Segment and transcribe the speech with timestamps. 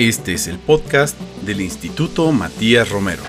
[0.00, 3.22] Este es el podcast del Instituto Matías Romero.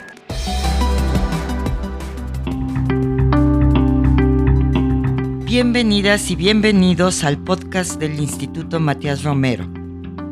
[5.43, 9.67] Bienvenidas y bienvenidos al podcast del Instituto Matías Romero.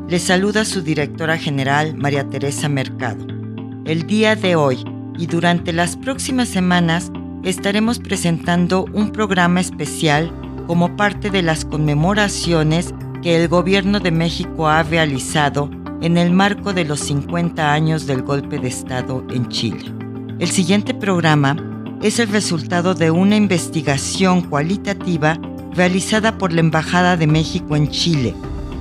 [0.07, 3.28] Les saluda su directora general, María Teresa Mercado.
[3.84, 4.82] El día de hoy
[5.18, 7.12] y durante las próximas semanas
[7.44, 10.32] estaremos presentando un programa especial
[10.68, 15.69] como parte de las conmemoraciones que el Gobierno de México ha realizado
[16.02, 19.92] en el marco de los 50 años del golpe de Estado en Chile.
[20.39, 21.58] El siguiente programa
[22.02, 25.38] es el resultado de una investigación cualitativa
[25.74, 28.34] realizada por la Embajada de México en Chile.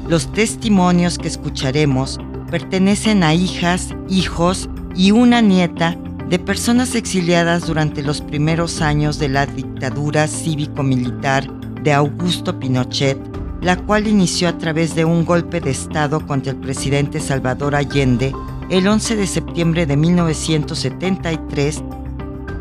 [0.09, 2.19] Los testimonios que escucharemos
[2.51, 5.97] pertenecen a hijas, hijos y una nieta
[6.29, 11.51] de personas exiliadas durante los primeros años de la dictadura cívico-militar
[11.83, 13.19] de Augusto Pinochet
[13.61, 18.33] la cual inició a través de un golpe de Estado contra el presidente Salvador Allende
[18.71, 21.83] el 11 de septiembre de 1973.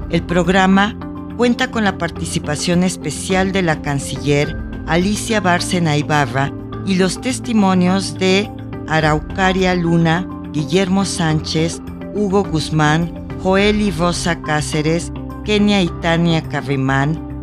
[0.09, 0.97] El programa
[1.35, 4.55] cuenta con la participación especial de la canciller
[4.87, 6.51] Alicia Bárcena Ibarra
[6.85, 8.49] y los testimonios de
[8.87, 11.81] Araucaria Luna, Guillermo Sánchez,
[12.15, 15.11] Hugo Guzmán, Joel y Rosa Cáceres,
[15.43, 16.43] Kenia y Tania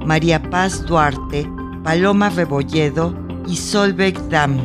[0.07, 1.49] María Paz Duarte,
[1.83, 3.15] Paloma Rebolledo,
[3.47, 4.59] y Solveig Dam.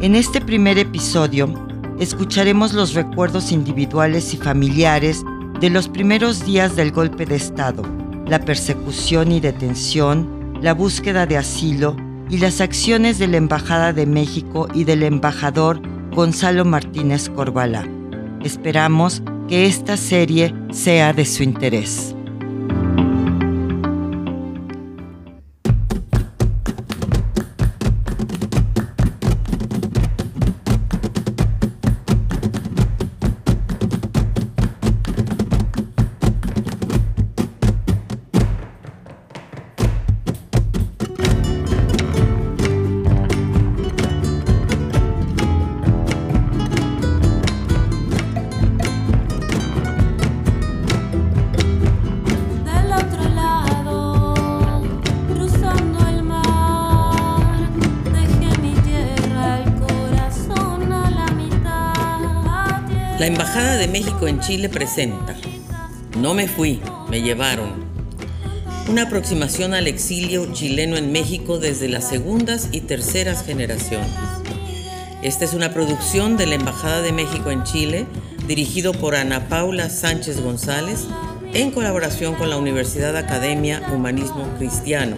[0.00, 1.52] En este primer episodio
[1.98, 5.24] escucharemos los recuerdos individuales y familiares
[5.60, 7.82] de los primeros días del golpe de Estado,
[8.26, 11.96] la persecución y detención, la búsqueda de asilo
[12.30, 15.80] y las acciones de la Embajada de México y del embajador
[16.14, 17.88] Gonzalo Martínez Corbalá.
[18.44, 22.14] Esperamos que esta serie sea de su interés.
[64.38, 65.34] Chile presenta
[66.16, 66.80] No me fui,
[67.10, 67.84] me llevaron.
[68.88, 74.08] Una aproximación al exilio chileno en México desde las segundas y terceras generaciones.
[75.22, 78.06] Esta es una producción de la Embajada de México en Chile,
[78.46, 81.08] dirigido por Ana Paula Sánchez González,
[81.54, 85.16] en colaboración con la Universidad Academia Humanismo Cristiano.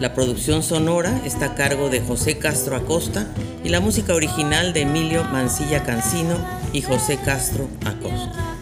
[0.00, 3.32] La producción sonora está a cargo de José Castro Acosta
[3.64, 6.36] y la música original de Emilio Mancilla Cancino
[6.72, 8.54] y José Castro Acosta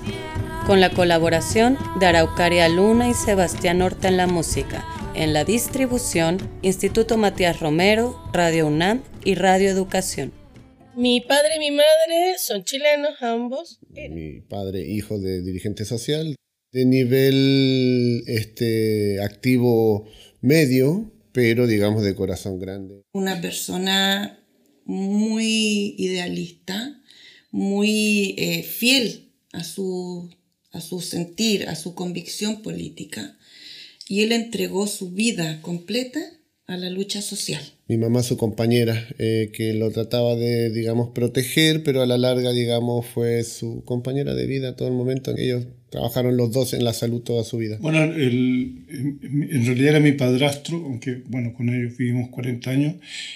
[0.66, 4.84] con la colaboración de Araucaria Luna y Sebastián Horta en la música,
[5.14, 10.32] en la distribución Instituto Matías Romero, Radio UNAM y Radio Educación.
[10.94, 13.80] Mi padre y mi madre son chilenos ambos.
[13.90, 16.36] Mi padre, hijo de dirigente social,
[16.70, 20.06] de nivel este, activo
[20.42, 23.02] medio, pero digamos de corazón grande.
[23.12, 24.38] Una persona
[24.84, 27.00] muy idealista,
[27.50, 30.30] muy eh, fiel a su
[30.72, 33.36] a su sentir, a su convicción política.
[34.08, 36.20] Y él entregó su vida completa
[36.72, 37.62] a la lucha social.
[37.88, 42.52] Mi mamá, su compañera, eh, que lo trataba de, digamos, proteger, pero a la larga,
[42.52, 46.72] digamos, fue su compañera de vida todo el momento en que ellos trabajaron los dos
[46.72, 47.76] en la salud toda su vida.
[47.80, 52.94] Bueno, en realidad era mi padrastro, aunque, bueno, con ellos vivimos 40 años.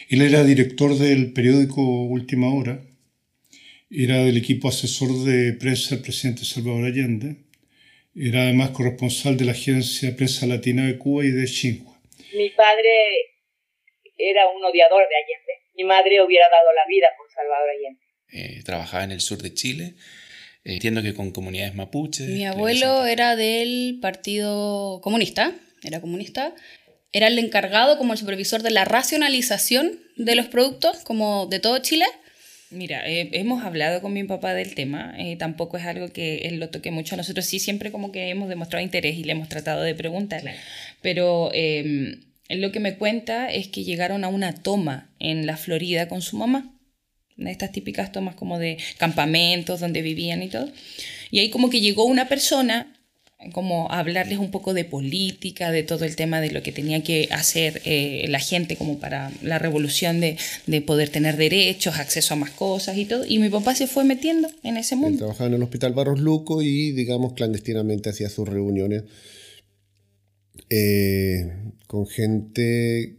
[0.09, 2.81] Él era director del periódico Última Hora,
[3.91, 7.37] era del equipo asesor de prensa del presidente Salvador Allende.
[8.15, 11.96] Era además corresponsal de la agencia Prensa Latina de Cuba y de Xinhua.
[12.35, 12.91] Mi padre
[14.17, 15.53] era un odiador de Allende.
[15.75, 18.01] Mi madre hubiera dado la vida por Salvador Allende.
[18.33, 19.95] Eh, trabajaba en el sur de Chile.
[20.65, 22.29] Eh, entiendo que con comunidades mapuches.
[22.29, 25.53] Mi abuelo era del Partido Comunista,
[25.85, 26.55] era comunista.
[27.13, 31.79] Era el encargado como el supervisor de la racionalización de los productos, como de todo
[31.79, 32.05] Chile
[32.71, 36.59] Mira, eh, hemos hablado con mi papá del tema, eh, tampoco es algo que él
[36.59, 39.49] lo toque mucho a nosotros, sí siempre como que hemos demostrado interés y le hemos
[39.49, 40.43] tratado de preguntar,
[41.03, 46.09] pero eh, lo que me cuenta es que llegaron a una toma en la Florida
[46.09, 46.73] con su mamá,
[47.39, 50.71] estas típicas tomas como de campamentos donde vivían y todo,
[51.31, 52.93] y ahí como que llegó una persona
[53.53, 57.29] como hablarles un poco de política, de todo el tema de lo que tenía que
[57.31, 62.37] hacer eh, la gente como para la revolución de, de, poder tener derechos, acceso a
[62.39, 63.25] más cosas y todo.
[63.27, 65.11] Y mi papá se fue metiendo en ese mundo.
[65.11, 69.05] Él trabajaba en el Hospital Barros Luco y, digamos, clandestinamente hacía sus reuniones
[70.71, 73.17] eh, con gente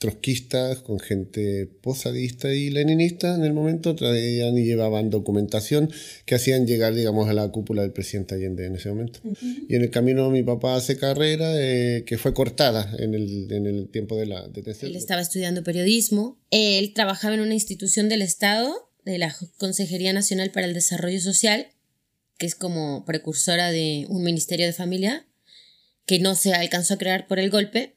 [0.00, 5.90] trotskistas, con gente posadista y leninista en el momento, traían y llevaban documentación
[6.24, 9.20] que hacían llegar, digamos, a la cúpula del presidente Allende en ese momento.
[9.68, 13.66] Y en el camino mi papá hace carrera eh, que fue cortada en el, en
[13.66, 14.90] el tiempo de la detención.
[14.90, 18.72] Él estaba estudiando periodismo, él trabajaba en una institución del Estado,
[19.04, 21.66] de la Consejería Nacional para el Desarrollo Social,
[22.38, 25.26] que es como precursora de un Ministerio de Familia,
[26.10, 27.94] que no se alcanzó a crear por el golpe,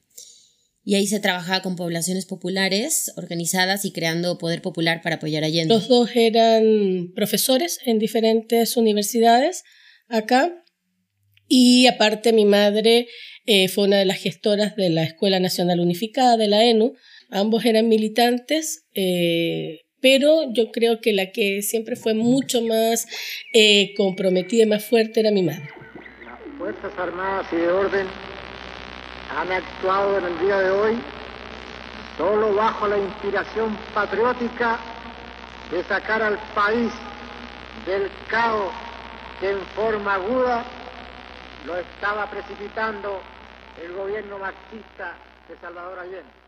[0.86, 5.48] y ahí se trabajaba con poblaciones populares organizadas y creando poder popular para apoyar a
[5.48, 5.74] Allende.
[5.74, 9.64] Los dos eran profesores en diferentes universidades
[10.10, 10.64] acá
[11.48, 13.08] y aparte mi madre
[13.48, 16.94] eh, fue una de las gestoras de la Escuela Nacional Unificada de la ENU.
[17.32, 23.08] Ambos eran militantes, eh, pero yo creo que la que siempre fue mucho más
[23.56, 25.83] eh, comprometida y más fuerte era mi madre.
[26.84, 28.08] Fuerzas Armadas y de Orden
[29.34, 31.02] han actuado en el día de hoy
[32.18, 34.78] solo bajo la inspiración patriótica
[35.72, 36.92] de sacar al país
[37.86, 38.74] del caos
[39.40, 40.66] que en forma aguda
[41.66, 43.22] lo estaba precipitando
[43.82, 45.14] el gobierno marxista
[45.48, 46.43] de Salvador Allende.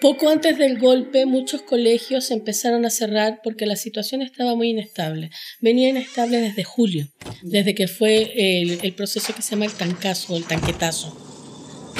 [0.00, 5.30] Poco antes del golpe, muchos colegios empezaron a cerrar porque la situación estaba muy inestable.
[5.60, 7.08] Venía inestable desde julio,
[7.42, 8.32] desde que fue
[8.62, 11.16] el, proceso que se llama el tancazo, el tanquetazo,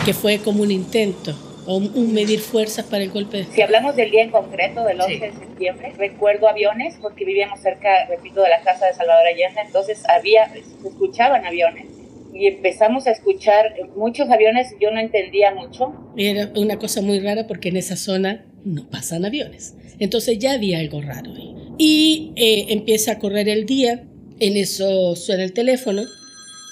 [0.05, 3.47] que fue como un intento o un, medir fuerzas para el golpe.
[3.53, 8.07] Si hablamos del día en concreto, del 11 de septiembre, recuerdo aviones porque vivíamos cerca,
[8.09, 11.85] repito, de la casa de Salvador Allende, entonces había, se escuchaban aviones
[12.33, 15.93] y empezamos a escuchar muchos aviones, yo no entendía mucho.
[16.17, 19.75] Era una cosa muy rara porque en esa zona no pasan aviones.
[19.99, 21.55] Entonces ya había algo raro ahí.
[21.77, 24.05] Y eh, empieza a correr el día,
[24.41, 26.03] en eso suena el teléfono.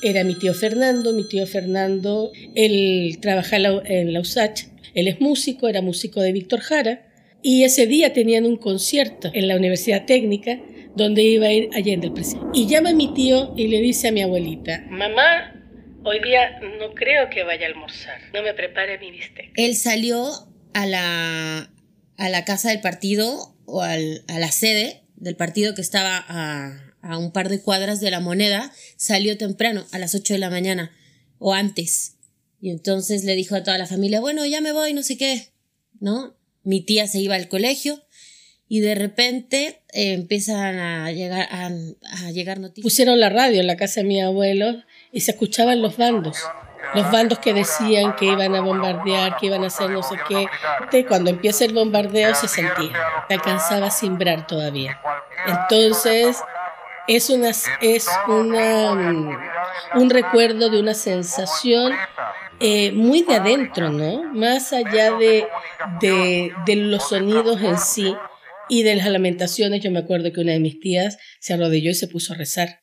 [0.03, 5.69] Era mi tío Fernando, mi tío Fernando, él trabaja en la USACH, él es músico,
[5.69, 7.07] era músico de Víctor Jara,
[7.43, 10.59] y ese día tenían un concierto en la Universidad Técnica
[10.97, 12.49] donde iba a ir Allende el presidente.
[12.55, 15.55] Y llama a mi tío y le dice a mi abuelita, mamá,
[16.03, 19.53] hoy día no creo que vaya a almorzar, no me prepare mi bistec.
[19.57, 20.31] Él salió
[20.73, 21.71] a la,
[22.17, 26.95] a la casa del partido o al, a la sede del partido que estaba a,
[27.03, 30.49] a un par de cuadras de la moneda, salió temprano, a las 8 de la
[30.49, 30.91] mañana
[31.39, 32.16] o antes.
[32.61, 35.53] Y entonces le dijo a toda la familia, bueno, ya me voy, no sé qué,
[36.00, 36.35] ¿no?
[36.62, 38.03] Mi tía se iba al colegio
[38.69, 42.82] y de repente eh, empiezan a llegar, a, llegar noticias.
[42.82, 44.82] Pusieron la radio en la casa de mi abuelo
[45.12, 46.38] y se escuchaban los bandos.
[46.94, 51.06] Los bandos que decían que iban a bombardear, que iban a hacer no sé qué.
[51.06, 52.93] cuando empieza el bombardeo se sentía,
[53.29, 55.00] se alcanzaba a simbrar todavía.
[55.47, 56.37] Entonces,
[57.06, 57.50] es, una,
[57.81, 59.38] es una, mm,
[59.97, 61.93] un recuerdo de una sensación
[62.61, 64.23] eh, muy de adentro, ¿no?
[64.35, 65.44] Más allá de,
[66.00, 68.14] de, los sonidos en sí,
[68.69, 71.94] y de las lamentaciones, yo me acuerdo que una de mis tías se arrodilló y
[71.94, 72.81] se puso a rezar.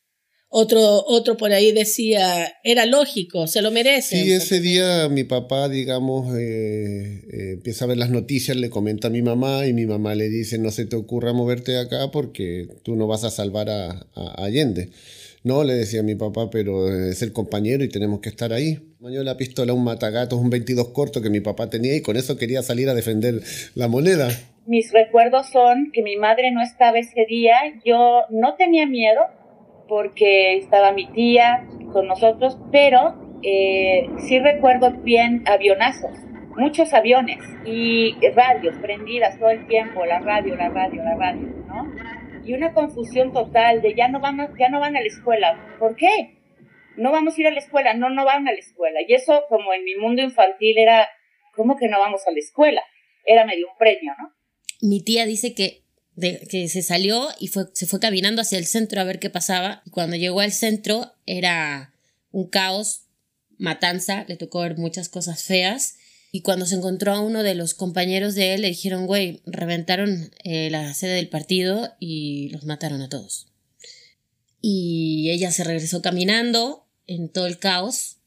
[0.55, 4.23] Otro, otro por ahí decía, era lógico, se lo merece.
[4.23, 9.07] Sí, ese día mi papá, digamos, eh, eh, empieza a ver las noticias, le comenta
[9.07, 12.11] a mi mamá y mi mamá le dice, no se te ocurra moverte de acá
[12.11, 14.91] porque tú no vas a salvar a, a Allende.
[15.43, 18.79] No, le decía a mi papá, pero es el compañero y tenemos que estar ahí.
[18.99, 22.37] Mañó la pistola, un matagato, un 22 corto que mi papá tenía y con eso
[22.37, 23.41] quería salir a defender
[23.75, 24.29] la moneda
[24.65, 29.21] mis recuerdos son que mi madre no estaba ese día, yo no tenía miedo
[29.87, 36.17] porque estaba mi tía con nosotros, pero eh, sí recuerdo bien avionazos,
[36.55, 42.22] muchos aviones y radios prendidas todo el tiempo, la radio, la radio, la radio, ¿no?
[42.45, 45.77] Y una confusión total de ya no van a, ya no van a la escuela.
[45.79, 46.37] ¿Por qué?
[46.97, 48.99] No vamos a ir a la escuela, no, no van a la escuela.
[49.07, 51.07] Y eso como en mi mundo infantil era,
[51.55, 52.83] ¿cómo que no vamos a la escuela?
[53.25, 54.33] Era medio un premio, ¿no?
[54.83, 55.85] mi tía dice que,
[56.19, 59.81] que se salió y fue, se fue caminando hacia el centro a ver qué pasaba.
[59.85, 61.93] Y cuando llegó al centro era
[62.31, 63.05] un caos,
[63.57, 65.95] matanza, le tocó ver muchas cosas feas.
[66.33, 70.31] Y cuando se encontró a uno de los compañeros de él, le dijeron, güey, reventaron
[70.43, 73.47] eh, la sede del partido y los mataron a todos.
[74.59, 78.17] Y ella se regresó caminando en todo el caos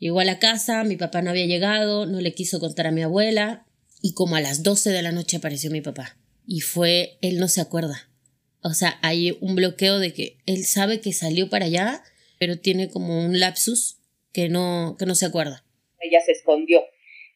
[0.00, 3.02] Llegó a la casa, mi papá no había llegado, no le quiso contar a mi
[3.02, 3.66] abuela
[4.00, 6.16] y como a las 12 de la noche apareció mi papá.
[6.46, 8.08] Y fue, él no se acuerda.
[8.62, 12.02] O sea, hay un bloqueo de que él sabe que salió para allá,
[12.38, 13.98] pero tiene como un lapsus
[14.32, 15.66] que no, que no se acuerda.
[16.00, 16.80] Ella se escondió.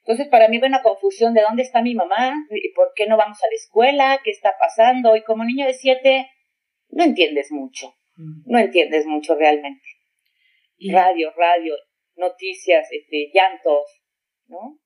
[0.07, 3.17] Entonces para mí fue una confusión de dónde está mi mamá, y por qué no
[3.17, 5.17] vamos a la escuela, qué está pasando.
[5.17, 6.29] Y como niño de siete,
[6.91, 7.95] no entiendes mucho,
[8.45, 9.83] no entiendes mucho realmente.
[10.93, 11.75] Radio, radio,
[12.17, 13.85] noticias, este, llantos,
[14.47, 14.79] ¿no?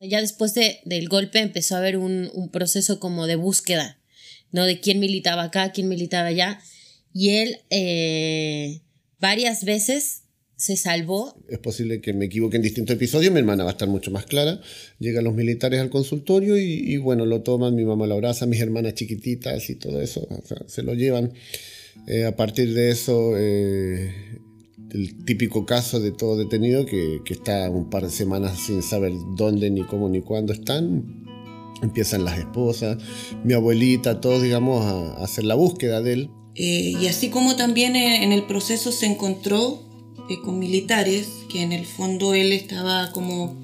[0.00, 4.02] Ya después de, del golpe empezó a haber un, un, proceso como de búsqueda,
[4.50, 4.66] ¿no?
[4.66, 6.60] De quién militaba acá, quién militaba allá.
[7.14, 8.82] Y él eh,
[9.18, 10.23] varias veces
[10.56, 11.36] se salvó.
[11.48, 14.26] Es posible que me equivoque en distintos episodios, mi hermana va a estar mucho más
[14.26, 14.60] clara.
[14.98, 18.60] Llegan los militares al consultorio y, y bueno, lo toman, mi mamá lo abraza, mis
[18.60, 21.32] hermanas chiquititas y todo eso, o sea, se lo llevan.
[22.06, 24.12] Eh, a partir de eso, eh,
[24.90, 29.12] el típico caso de todo detenido que, que, está un par de semanas sin saber
[29.36, 31.24] dónde, ni cómo, ni cuándo están.
[31.82, 32.98] Empiezan las esposas,
[33.44, 36.30] mi abuelita, todos, digamos, a, a hacer la búsqueda de él.
[36.54, 39.83] Eh, y así como también en el proceso se encontró
[40.28, 43.54] eh, con militares, que en el fondo él estaba como,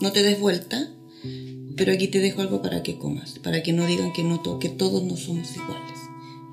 [0.00, 0.90] no te des vuelta,
[1.76, 4.58] pero aquí te dejo algo para que comas, para que no digan que, no to
[4.58, 5.98] que todos no somos iguales.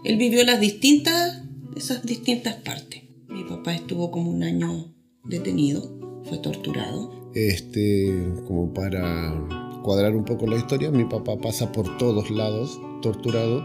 [0.04, 1.44] Él vivió las distintas,
[1.76, 3.04] esas distintas partes.
[3.30, 7.32] Mi papá estuvo como un año detenido, fue torturado.
[7.34, 9.34] Este, como para
[9.84, 13.64] cuadrar un poco la historia, mi papá pasa por todos lados torturado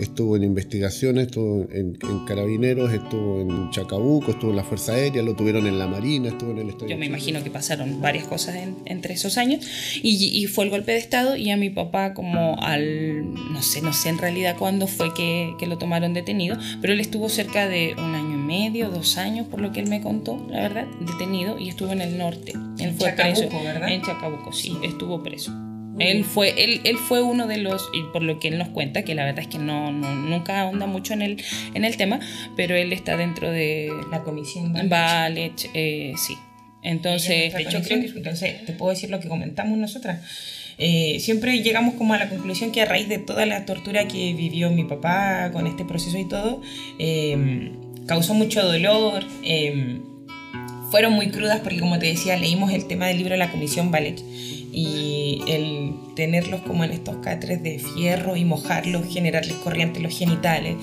[0.00, 5.22] estuvo en investigaciones, estuvo en, en, Carabineros, estuvo en Chacabuco, estuvo en la Fuerza Aérea,
[5.22, 6.88] lo tuvieron en la Marina, estuvo en el Estadio.
[6.88, 9.64] Yo me imagino que pasaron varias cosas en, entre esos años
[10.02, 13.82] y, y, fue el golpe de Estado y a mi papá como al, no sé,
[13.82, 17.68] no sé en realidad cuándo fue que, que lo tomaron detenido, pero él estuvo cerca
[17.68, 20.86] de un año y medio, dos años, por lo que él me contó, la verdad,
[21.00, 22.52] detenido y estuvo en el norte.
[22.78, 23.64] Él fue Chacabuco, preso.
[23.64, 23.92] ¿verdad?
[23.92, 25.69] En Chacabuco, sí, estuvo preso.
[26.00, 29.02] Él fue, él, él fue uno de los, y por lo que él nos cuenta,
[29.02, 31.42] que la verdad es que no, no nunca ahonda mucho en el,
[31.74, 32.20] en el tema,
[32.56, 36.36] pero él está dentro de la comisión Ballet, eh, sí.
[36.82, 40.20] Entonces, de hecho, creo que entonces, te puedo decir lo que comentamos nosotras.
[40.78, 44.32] Eh, siempre llegamos como a la conclusión que a raíz de toda la tortura que
[44.32, 46.62] vivió mi papá con este proceso y todo,
[46.98, 47.72] eh,
[48.06, 49.26] causó mucho dolor.
[50.90, 53.90] fueron muy crudas porque, como te decía, leímos el tema del libro de la Comisión
[53.90, 54.22] Ballet
[54.72, 60.16] y el tenerlos como en estos catres de fierro y mojarlos, generarles corriente en los
[60.16, 60.76] genitales.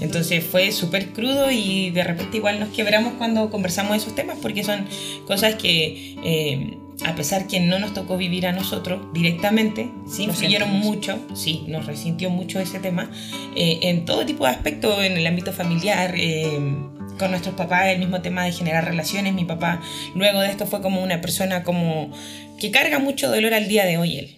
[0.00, 4.38] Entonces fue súper crudo y de repente igual nos quebramos cuando conversamos de esos temas
[4.40, 4.86] porque son
[5.26, 10.38] cosas que eh, a pesar que no nos tocó vivir a nosotros directamente, sí nos
[10.38, 13.10] siguieron mucho, sí, nos resintió mucho ese tema
[13.56, 16.14] eh, en todo tipo de aspectos, en el ámbito familiar.
[16.16, 16.76] Eh,
[17.18, 19.34] con nuestros papás el mismo tema de generar relaciones.
[19.34, 19.80] Mi papá
[20.14, 22.10] luego de esto fue como una persona como
[22.58, 24.28] que carga mucho dolor al día de hoy él.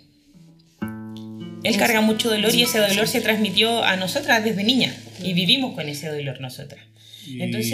[1.63, 5.75] Él carga mucho dolor y ese dolor se transmitió a nosotras desde niña y vivimos
[5.75, 6.81] con ese dolor nosotras.
[7.29, 7.73] Entonces,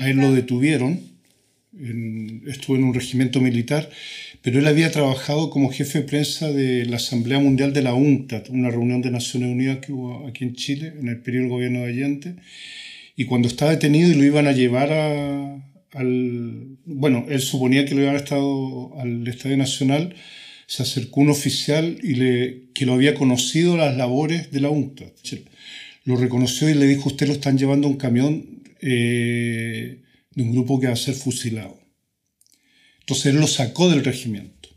[0.00, 1.00] a él lo detuvieron,
[1.78, 3.88] en, estuvo en un regimiento militar,
[4.42, 8.50] pero él había trabajado como jefe de prensa de la Asamblea Mundial de la UNCTAD,
[8.50, 11.80] una reunión de Naciones Unidas que hubo aquí en Chile en el periodo del gobierno
[11.80, 12.34] de Allende.
[13.14, 18.08] Y cuando estaba detenido y lo iban a llevar a, Bueno, él suponía que lo
[18.08, 20.14] a estado al Estadio Nacional,
[20.66, 25.10] se acercó un oficial y le, que lo había conocido las labores de la UNCTAD.
[26.04, 30.02] Lo reconoció y le dijo, usted lo están llevando a un camión eh,
[30.34, 31.80] de un grupo que va a ser fusilado.
[33.00, 34.68] Entonces él lo sacó del regimiento.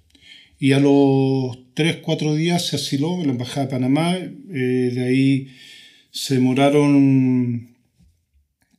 [0.57, 4.15] Y a los tres, cuatro días se asiló en la Embajada de Panamá.
[4.17, 5.47] Eh, de ahí
[6.09, 7.75] se demoraron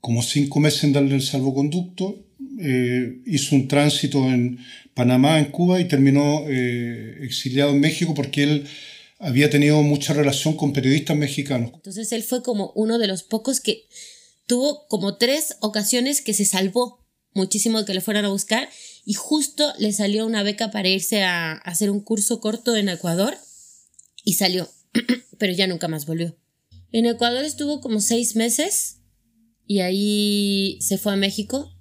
[0.01, 2.24] como cinco meses en darle el salvoconducto,
[2.61, 4.59] eh, hizo un tránsito en
[4.95, 8.67] Panamá, en Cuba y terminó eh, exiliado en México porque él
[9.19, 11.71] había tenido mucha relación con periodistas mexicanos.
[11.75, 13.87] Entonces él fue como uno de los pocos que
[14.47, 18.69] tuvo como tres ocasiones que se salvó muchísimo de que le fueran a buscar
[19.05, 22.89] y justo le salió una beca para irse a, a hacer un curso corto en
[22.89, 23.37] Ecuador
[24.25, 24.69] y salió,
[25.39, 26.37] pero ya nunca más volvió.
[26.93, 28.99] En Ecuador estuvo como seis meses
[29.67, 31.74] y ahí se fue a México.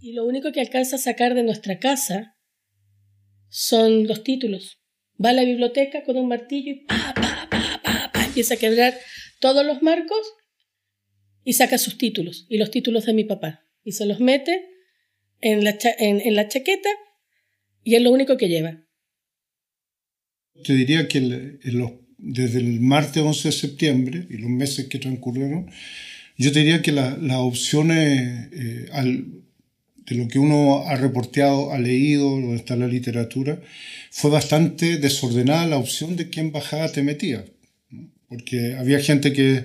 [0.00, 2.36] Y lo único que alcanza a sacar de nuestra casa
[3.48, 4.80] son los títulos.
[5.22, 8.94] Va a la biblioteca con un martillo y pa, pa, pa, pa, empieza a quebrar
[9.40, 10.20] todos los marcos
[11.44, 13.66] y saca sus títulos y los títulos de mi papá.
[13.84, 14.64] Y se los mete
[15.40, 16.88] en la, en, en la chaqueta
[17.84, 18.82] y es lo único que lleva.
[20.64, 21.20] Te diría que
[22.18, 25.70] desde el martes 11 de septiembre y los meses que transcurrieron,
[26.36, 29.44] yo te diría que las la opciones, eh, al,
[30.06, 33.60] de lo que uno ha reporteado, ha leído, donde está la literatura,
[34.10, 37.44] fue bastante desordenada la opción de qué embajada te metía.
[38.28, 39.64] Porque había gente que,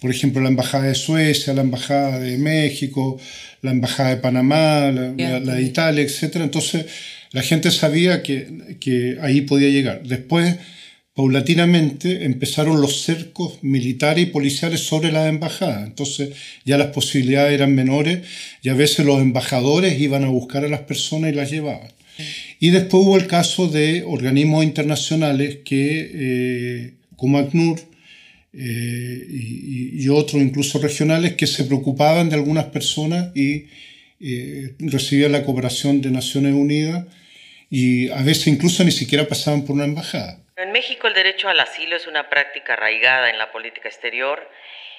[0.00, 3.20] por ejemplo, la embajada de Suecia, la embajada de México,
[3.60, 6.36] la embajada de Panamá, la, la de Italia, etc.
[6.36, 6.86] Entonces,
[7.32, 10.04] la gente sabía que, que ahí podía llegar.
[10.04, 10.56] Después,
[11.14, 15.86] paulatinamente empezaron los cercos militares y policiales sobre las embajadas.
[15.86, 16.30] Entonces
[16.64, 18.26] ya las posibilidades eran menores
[18.62, 21.88] y a veces los embajadores iban a buscar a las personas y las llevaban.
[22.60, 27.80] Y después hubo el caso de organismos internacionales que, eh, como ACNUR
[28.52, 33.64] eh, y, otros incluso regionales, que se preocupaban de algunas personas y
[34.20, 37.04] eh, recibían la cooperación de Naciones Unidas
[37.68, 40.43] y a veces incluso ni siquiera pasaban por una embajada.
[40.56, 44.48] En México el derecho al asilo es una práctica arraigada en la política exterior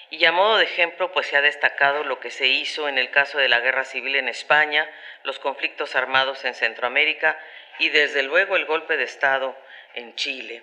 [0.09, 3.09] y a modo de ejemplo pues se ha destacado lo que se hizo en el
[3.09, 4.85] caso de la guerra civil en España,
[5.23, 7.39] los conflictos armados en Centroamérica
[7.79, 9.57] y desde luego el golpe de Estado
[9.93, 10.61] en Chile.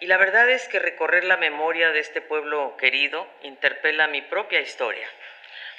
[0.00, 4.62] Y la verdad es que recorrer la memoria de este pueblo querido interpela mi propia
[4.62, 5.06] historia,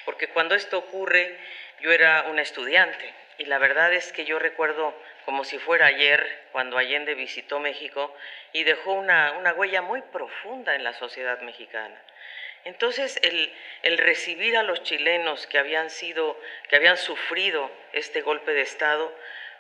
[0.06, 1.36] porque cuando esto ocurre
[1.80, 4.94] yo era una estudiante y la verdad es que yo recuerdo
[5.26, 8.16] como si fuera ayer, cuando Allende visitó México
[8.54, 12.00] y dejó una, huella muy profunda en la sociedad mexicana.
[12.64, 13.52] Entonces, el,
[13.82, 16.40] el, recibir a los chilenos que habían sido,
[16.70, 19.14] que habían sufrido este golpe de Estado,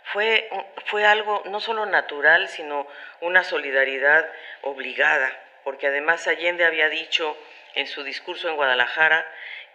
[0.05, 0.49] fue,
[0.85, 2.87] fue algo no solo natural, sino
[3.21, 4.31] una solidaridad
[4.61, 5.31] obligada,
[5.63, 7.35] porque además Allende había dicho
[7.73, 9.25] en su discurso en Guadalajara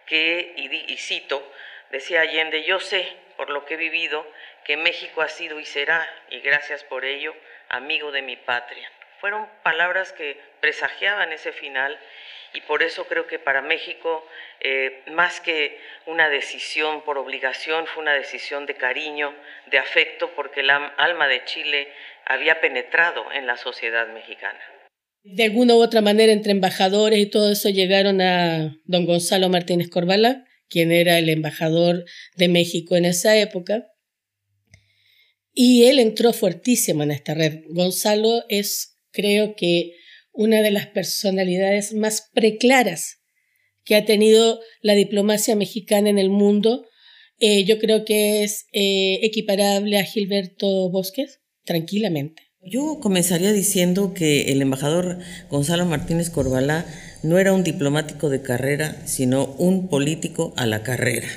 [0.05, 1.45] que, y cito,
[1.89, 4.23] decía Allende, yo sé, por lo que he vivido,
[4.65, 7.33] que México ha sido y será, y gracias por ello,
[7.69, 8.87] amigo de mi patria.
[9.19, 11.97] Fueron palabras que presagiaban ese final
[12.53, 14.23] y por eso creo que para México,
[14.59, 19.33] eh, más que una decisión por obligación, fue una decisión de cariño,
[19.71, 21.91] de afecto, porque el alma de Chile
[22.25, 24.59] había penetrado en la sociedad mexicana.
[25.23, 29.89] De alguna u otra manera, entre embajadores y todo eso, llegaron a don Gonzalo Martínez
[29.89, 32.05] Corvala, quien era el embajador
[32.37, 33.85] de México en esa época,
[35.53, 37.65] y él entró fuertísimo en esta red.
[37.69, 39.91] Gonzalo es, creo que,
[40.33, 43.17] una de las personalidades más preclaras
[43.83, 46.87] que ha tenido la diplomacia mexicana en el mundo.
[47.39, 52.43] Eh, yo creo que es eh, equiparable a Gilberto Bosques, tranquilamente.
[52.63, 55.17] Yo comenzaría diciendo que el embajador
[55.49, 56.85] Gonzalo Martínez Corbalá
[57.23, 61.27] no era un diplomático de carrera, sino un político a la carrera.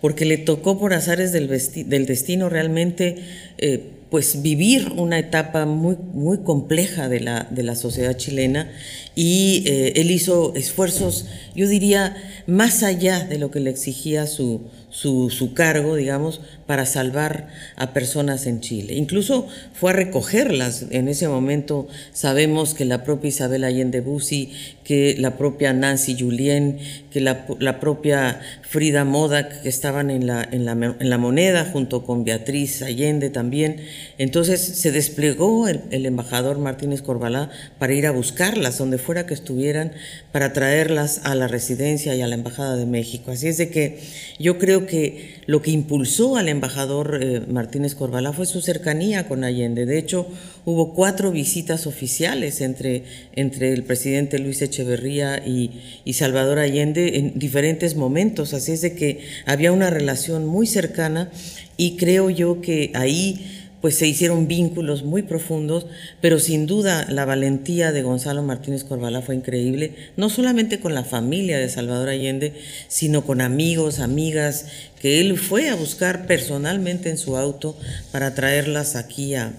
[0.00, 3.16] Porque le tocó por azares del, destino realmente
[3.58, 8.70] eh, pues vivir una etapa muy, muy compleja de la, de la sociedad chilena.
[9.14, 12.16] Y eh, él hizo esfuerzos, yo diría,
[12.46, 14.62] más allá de lo que le exigía su,
[14.96, 18.94] su, su, cargo, digamos, para salvar a personas en Chile.
[18.94, 20.86] Incluso fue a recogerlas.
[20.90, 24.52] En ese momento sabemos que la propia Isabel Allende Bussi,
[24.84, 26.78] que la propia Nancy Julien,
[27.10, 31.66] que la, la propia Frida Modak, que estaban en la, en, la, en la, moneda,
[31.70, 33.82] junto con Beatriz Allende también.
[34.16, 39.34] Entonces se desplegó el, el embajador Martínez Corbalá para ir a buscarlas, donde fuera que
[39.34, 39.92] estuvieran,
[40.32, 43.30] para traerlas a la residencia y a la Embajada de México.
[43.30, 43.98] Así es de que
[44.38, 49.44] yo creo que lo que impulsó al embajador eh, Martínez Corbalá fue su cercanía con
[49.44, 49.86] Allende.
[49.86, 50.26] De hecho,
[50.64, 55.70] hubo cuatro visitas oficiales entre, entre el presidente Luis Echeverría y,
[56.04, 58.54] y Salvador Allende en diferentes momentos.
[58.54, 61.30] Así es de que había una relación muy cercana
[61.76, 63.55] y creo yo que ahí
[63.86, 65.86] pues se hicieron vínculos muy profundos,
[66.20, 71.04] pero sin duda la valentía de Gonzalo Martínez Corbalá fue increíble, no solamente con la
[71.04, 72.52] familia de Salvador Allende,
[72.88, 74.66] sino con amigos, amigas,
[75.00, 77.78] que él fue a buscar personalmente en su auto
[78.10, 79.52] para traerlas aquí a,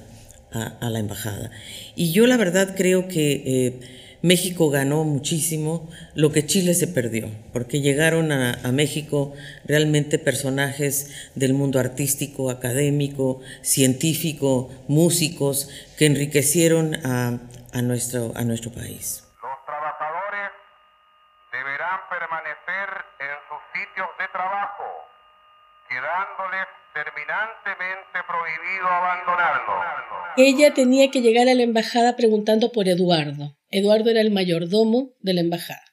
[0.52, 1.50] la embajada.
[1.96, 3.44] Y yo la verdad creo que...
[3.46, 3.80] Eh,
[4.22, 9.34] México ganó muchísimo lo que Chile se perdió, porque llegaron a, México
[9.66, 17.40] realmente personajes del mundo artístico, académico, científico, músicos, que enriquecieron a,
[17.82, 19.24] nuestro, a nuestro país.
[19.42, 20.52] Los trabajadores
[21.52, 24.84] deberán permanecer en sus sitios de trabajo,
[25.90, 29.74] quedándoles terminantemente prohibido abandonarlo.
[30.38, 33.57] Ella tenía que llegar a la embajada preguntando por Eduardo.
[33.70, 35.84] Eduardo era el mayordomo de la embajada.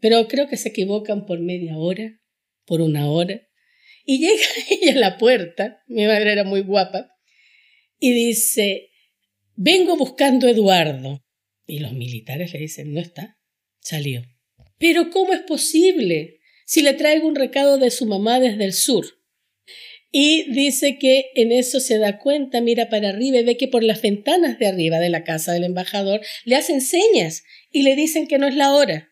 [0.00, 2.20] Pero creo que se equivocan por media hora,
[2.64, 3.42] por una hora.
[4.04, 7.10] Y llega ella a la puerta, mi madre era muy guapa,
[7.98, 8.90] y dice,
[9.54, 11.22] vengo buscando Eduardo.
[11.66, 13.38] Y los militares le dicen, no está,
[13.80, 14.22] salió.
[14.78, 19.19] Pero ¿cómo es posible si le traigo un recado de su mamá desde el sur?
[20.12, 23.84] Y dice que en eso se da cuenta, mira para arriba y ve que por
[23.84, 28.26] las ventanas de arriba de la casa del embajador le hacen señas y le dicen
[28.26, 29.10] que no es la hora.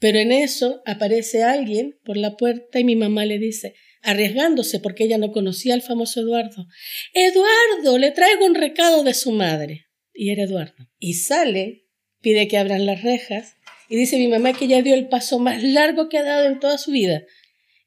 [0.00, 5.04] Pero en eso aparece alguien por la puerta y mi mamá le dice, arriesgándose porque
[5.04, 6.66] ella no conocía al famoso Eduardo,
[7.14, 9.86] Eduardo, le traigo un recado de su madre.
[10.12, 10.90] Y era Eduardo.
[10.98, 11.86] Y sale,
[12.20, 13.56] pide que abran las rejas
[13.88, 16.58] y dice mi mamá que ella dio el paso más largo que ha dado en
[16.58, 17.24] toda su vida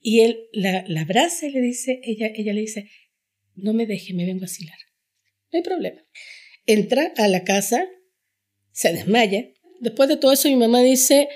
[0.08, 2.89] y él la, la abraza y le dice, ella, ella le dice,
[3.56, 4.78] no me deje, me vengo a asilar.
[5.52, 6.02] No hay problema.
[6.65, 7.86] Entra a la casa,
[8.72, 9.50] se desmaya.
[9.82, 11.28] Después de todo eso, mi mamá dice,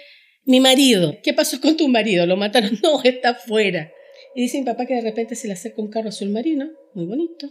[0.45, 2.25] mi marido, ¿qué pasó con tu marido?
[2.25, 2.79] ¿Lo mataron?
[2.81, 3.91] No, está afuera.
[4.35, 7.05] Y dice mi papá que de repente se le acerca un carro azul marino, muy
[7.07, 7.49] bonito,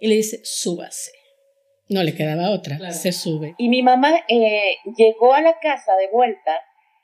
[0.00, 1.10] y le dice, súbase.
[1.90, 3.54] No le quedaba otra, se sube.
[3.58, 6.62] Y mi mamá eh, llegó a la casa de vuelta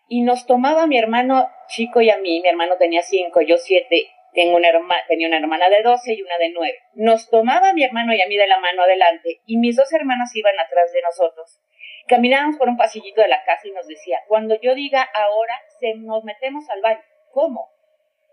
[0.09, 4.09] y nos tomaba mi hermano chico y a mí, mi hermano tenía cinco, yo siete,
[4.33, 6.79] tengo una hermana, tenía una hermana de doce y una de nueve.
[6.95, 10.35] Nos tomaba mi hermano y a mí de la mano adelante y mis dos hermanas
[10.35, 11.61] iban atrás de nosotros.
[12.07, 15.95] Caminábamos por un pasillito de la casa y nos decía, cuando yo diga ahora, se
[15.95, 17.03] nos metemos al baño.
[17.33, 17.69] ¿Cómo?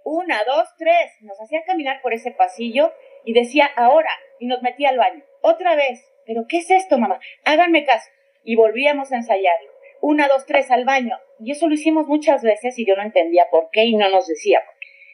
[0.06, 1.12] Una, dos, tres.
[1.22, 2.94] Nos hacía caminar por ese pasillo
[3.26, 5.24] y decía ahora y nos metía al baño.
[5.42, 6.10] Otra vez.
[6.26, 7.20] ¿Pero qué es esto, mamá?
[7.44, 8.10] Háganme caso.
[8.44, 9.75] Y volvíamos a ensayarlo
[10.08, 11.18] una, dos, tres al baño.
[11.40, 14.28] Y eso lo hicimos muchas veces y yo no entendía por qué y no nos
[14.28, 14.62] decía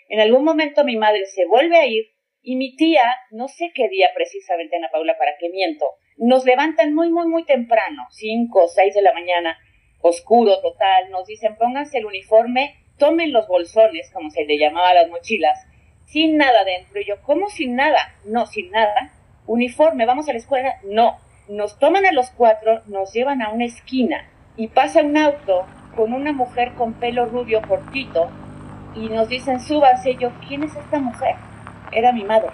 [0.09, 2.07] En algún momento mi madre se vuelve a ir
[2.41, 5.85] y mi tía, no sé qué día precisamente, Ana Paula, para qué miento,
[6.17, 9.57] nos levantan muy, muy, muy temprano, cinco seis de la mañana,
[10.01, 14.95] oscuro total, nos dicen pónganse el uniforme, tomen los bolsones, como se le llamaba a
[14.95, 15.57] las mochilas,
[16.03, 16.99] sin nada dentro.
[16.99, 18.15] Y yo, ¿cómo sin nada?
[18.25, 19.13] No, sin nada.
[19.47, 20.81] Uniforme, vamos a la escuela.
[20.83, 21.17] No.
[21.47, 24.27] Nos toman a los cuatro, nos llevan a una esquina
[24.61, 28.29] y pasa un auto con una mujer con pelo rubio cortito
[28.95, 30.15] y nos dicen súbanse.
[30.17, 31.33] Yo, ¿quién es esta mujer?
[31.91, 32.51] Era mi madre,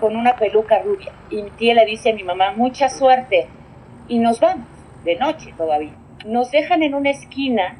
[0.00, 1.12] con una peluca rubia.
[1.28, 3.46] Y mi tía le dice a mi mamá, mucha suerte.
[4.08, 4.66] Y nos vamos,
[5.04, 5.92] de noche todavía.
[6.24, 7.76] Nos dejan en una esquina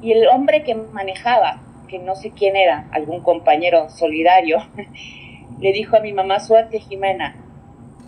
[0.00, 4.62] y el hombre que manejaba, que no sé quién era, algún compañero solidario,
[5.60, 7.36] le dijo a mi mamá, suerte Jimena,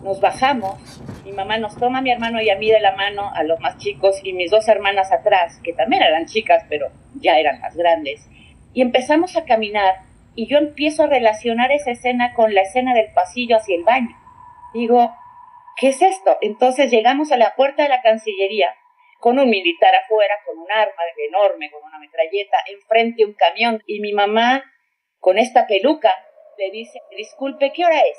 [0.03, 3.31] nos bajamos, mi mamá nos toma a mi hermano y a mí de la mano,
[3.33, 7.37] a los más chicos, y mis dos hermanas atrás, que también eran chicas, pero ya
[7.37, 8.27] eran más grandes,
[8.73, 9.95] y empezamos a caminar,
[10.35, 14.15] y yo empiezo a relacionar esa escena con la escena del pasillo hacia el baño.
[14.73, 15.13] Digo,
[15.77, 16.37] ¿qué es esto?
[16.41, 18.73] Entonces llegamos a la puerta de la Cancillería,
[19.19, 20.93] con un militar afuera, con un arma
[21.29, 24.63] enorme, con una metralleta, enfrente un camión, y mi mamá,
[25.19, 26.15] con esta peluca,
[26.57, 28.17] le dice, disculpe, ¿qué hora es?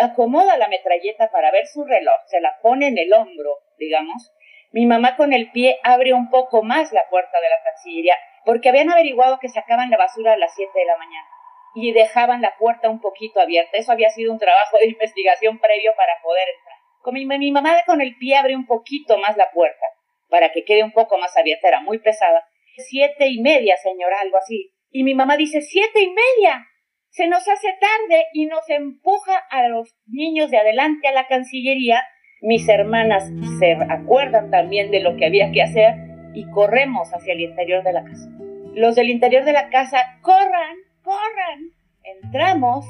[0.00, 4.32] Acomoda la metralleta para ver su reloj, se la pone en el hombro, digamos.
[4.70, 8.68] Mi mamá con el pie abre un poco más la puerta de la Cancillería, porque
[8.68, 11.26] habían averiguado que sacaban la basura a las 7 de la mañana
[11.74, 13.76] y dejaban la puerta un poquito abierta.
[13.76, 16.78] Eso había sido un trabajo de investigación previo para poder entrar.
[17.02, 19.84] Con mi, mi mamá con el pie abre un poquito más la puerta
[20.28, 22.42] para que quede un poco más abierta, era muy pesada.
[22.76, 24.72] Siete y media, señora, algo así.
[24.90, 26.66] Y mi mamá dice, siete y media
[27.12, 32.02] se nos hace tarde y nos empuja a los niños de adelante a la Cancillería.
[32.40, 35.94] Mis hermanas se acuerdan también de lo que había que hacer
[36.34, 38.30] y corremos hacia el interior de la casa.
[38.74, 41.60] Los del interior de la casa, corran, corran.
[42.02, 42.86] Entramos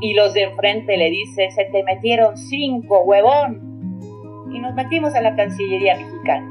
[0.00, 4.00] y los de enfrente le dice, se te metieron cinco, huevón.
[4.54, 6.48] Y nos metimos a la Cancillería mexicana.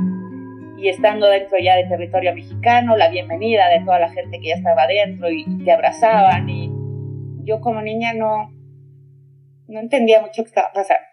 [0.78, 4.56] Y estando dentro ya del territorio mexicano, la bienvenida de toda la gente que ya
[4.56, 6.83] estaba dentro y te abrazaban y
[7.44, 8.52] yo como niña no,
[9.68, 11.06] no entendía mucho qué estaba pasando.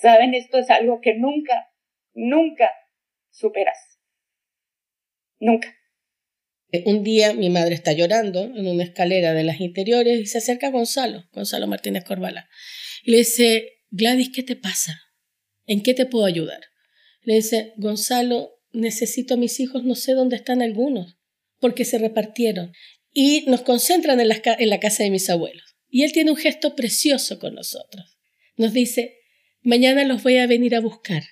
[0.00, 1.68] Saben, esto es algo que nunca,
[2.14, 2.70] nunca
[3.30, 3.98] superas.
[5.38, 5.74] Nunca.
[6.72, 10.38] Eh, un día mi madre está llorando en una escalera de las interiores y se
[10.38, 12.48] acerca Gonzalo, Gonzalo Martínez Corbala.
[13.04, 15.00] Y le dice, Gladys, ¿qué te pasa?
[15.66, 16.60] ¿En qué te puedo ayudar?
[17.22, 21.18] Le dice, Gonzalo, necesito a mis hijos, no sé dónde están algunos,
[21.60, 22.72] porque se repartieron
[23.18, 25.78] y nos concentran en la, casa de mis abuelos.
[25.88, 28.18] Y él tiene un gesto precioso con nosotros.
[28.58, 29.16] Nos dice,
[29.62, 31.22] mañana los voy a venir a buscar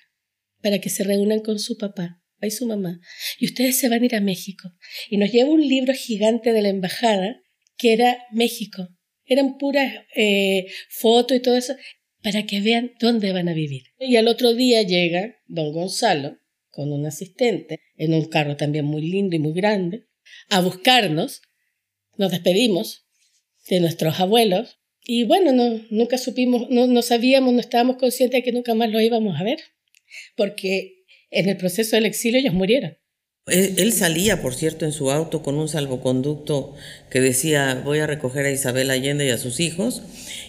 [0.63, 2.99] para que se reúnan con su papá y su mamá.
[3.37, 4.67] Y ustedes se van a ir a México.
[5.11, 7.39] Y nos lleva un libro gigante de la embajada
[7.77, 8.87] que era México.
[9.23, 11.75] Eran puras eh, fotos y todo eso
[12.23, 13.83] para que vean dónde van a vivir.
[13.99, 16.39] Y al otro día llega don Gonzalo
[16.71, 20.07] con un asistente en un carro también muy lindo y muy grande
[20.49, 21.43] a buscarnos
[22.17, 23.05] nos despedimos
[23.69, 28.43] de nuestros abuelos y bueno, no, nunca supimos, no, no sabíamos, no estábamos conscientes de
[28.43, 29.59] que nunca más los íbamos a ver,
[30.35, 32.97] porque en el proceso del exilio ellos murieron.
[33.47, 36.73] Él salía, por cierto, en su auto con un salvoconducto
[37.11, 40.01] que decía voy a recoger a Isabel Allende y a sus hijos,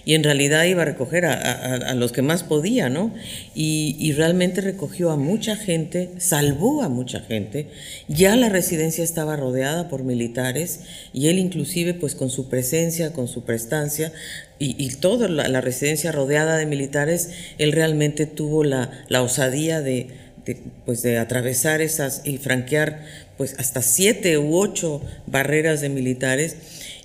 [0.06, 3.12] y en realidad iba a recoger a, los que más podía, ¿no?
[3.54, 7.68] Y, realmente recogió a mucha gente, salvó a mucha gente.
[8.08, 10.80] Ya la residencia estaba rodeada por militares
[11.12, 14.10] y él inclusive, pues con su presencia, con su prestancia,
[14.58, 17.28] y, y toda la, residencia rodeada de militares,
[17.58, 18.88] él realmente tuvo la
[19.20, 20.56] osadía de de,
[20.86, 23.04] pues de atravesar esas y franquear
[23.36, 26.56] pues hasta siete u ocho barreras de militares.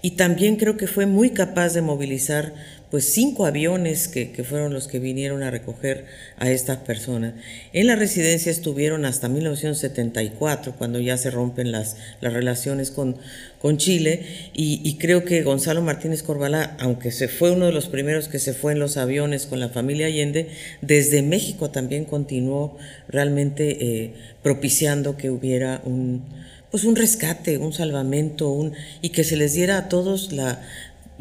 [0.02, 2.54] Y también creo que fue muy capaz de movilizar
[2.92, 6.06] pues cinco aviones que, que, fueron los que vinieron a recoger
[6.38, 7.34] a estas personas.
[7.72, 13.16] En la residencia estuvieron hasta 1974, cuando ya se rompen las, las relaciones con,
[13.60, 18.28] con Chile, y, creo que Gonzalo Martínez Corbalá, aunque se fue uno de los primeros
[18.28, 20.50] que se fue en los aviones con la familia Allende,
[20.82, 22.78] desde México también continuó
[23.08, 26.24] realmente eh, propiciando que hubiera un
[26.72, 30.62] pues un rescate, un salvamento, un, y que se les diera a todos la,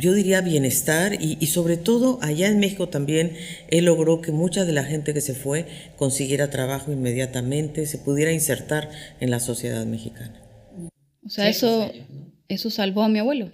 [0.01, 3.37] yo diría bienestar y, sobre todo allá en México también
[3.69, 8.33] él logró que mucha de la gente que se fue consiguiera trabajo inmediatamente, se pudiera
[8.33, 10.43] insertar en la sociedad mexicana.
[11.25, 11.93] O sea, eso,
[12.49, 13.51] eso salvó a mi abuelo.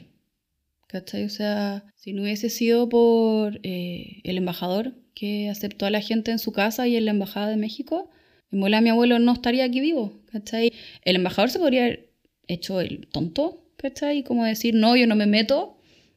[0.89, 1.25] ¿Cachai?
[1.25, 6.31] O sea, si no hubiese sido por eh, el embajador que aceptó a la gente
[6.31, 8.09] en su casa y en la embajada de México,
[8.51, 10.23] mi abuelo no estaría aquí vivo.
[10.31, 10.73] ¿Cachai?
[11.03, 12.13] El embajador se podría haber
[12.47, 14.19] hecho el tonto, ¿cachai?
[14.19, 15.76] Y como decir, no, yo no me meto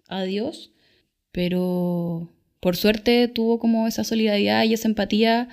[0.10, 0.72] a Dios,
[1.32, 5.48] pero por suerte tuvo como esa solidaridad y esa empatía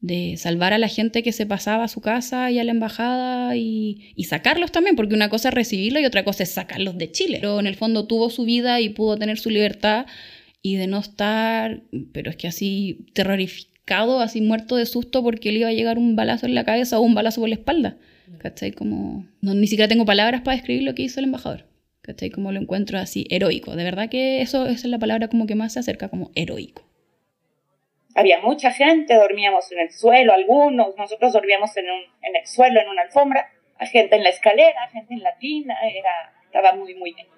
[0.00, 3.54] de salvar a la gente que se pasaba a su casa y a la embajada
[3.56, 7.38] y, sacarlos también, porque una cosa es recibirlos y otra cosa es sacarlos de Chile.
[7.40, 10.06] Pero en el fondo tuvo su vida y pudo tener su libertad
[10.62, 11.82] y de no estar,
[12.12, 16.16] pero es que así terrorificado, así muerto de susto porque le iba a llegar un
[16.16, 17.96] balazo en la cabeza o un balazo por la espalda.
[18.38, 18.72] ¿Cachai?
[18.72, 21.69] Como, no, ni siquiera tengo palabras para describir lo que hizo el embajador.
[22.02, 22.30] ¿Cachai?
[22.30, 23.76] Como lo encuentro así, heroico.
[23.76, 26.82] De verdad que eso, esa es la palabra como que más se acerca, como heroico.
[28.14, 32.80] Había mucha gente, dormíamos en el suelo, algunos, nosotros dormíamos en, un, en el suelo,
[32.80, 33.48] en una alfombra,
[33.86, 37.28] gente en la escalera, gente en la tina, era, estaba muy, muy bien.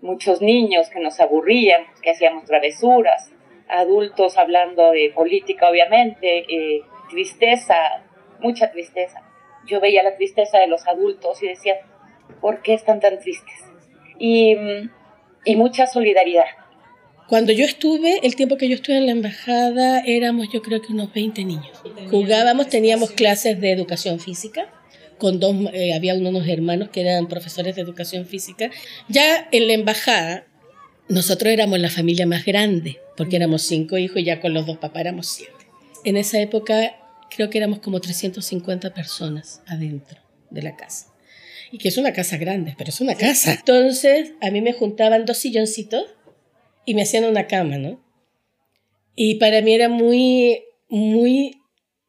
[0.00, 3.32] Muchos niños que nos aburrían, que hacíamos travesuras,
[3.68, 8.04] adultos hablando de política, obviamente, eh, tristeza,
[8.40, 9.20] mucha tristeza.
[9.66, 11.80] Yo veía la tristeza de los adultos y decía,
[12.40, 13.73] ¿por qué están tan tristes?
[14.18, 14.54] Y,
[15.44, 16.44] y mucha solidaridad.
[17.28, 20.92] Cuando yo estuve, el tiempo que yo estuve en la embajada, éramos yo creo que
[20.92, 21.82] unos 20 niños.
[22.10, 24.70] Jugábamos, teníamos clases de educación física,
[25.16, 28.70] con dos, eh, había unos hermanos que eran profesores de educación física.
[29.08, 30.46] Ya en la embajada,
[31.08, 34.76] nosotros éramos la familia más grande, porque éramos cinco hijos y ya con los dos
[34.76, 35.52] papás éramos siete.
[36.04, 36.96] En esa época
[37.34, 41.13] creo que éramos como 350 personas adentro de la casa
[41.70, 43.54] y que es una casa grande, pero es una casa.
[43.54, 46.04] Entonces, a mí me juntaban dos silloncitos
[46.86, 48.04] y me hacían una cama, ¿no?
[49.16, 51.56] Y para mí era muy, muy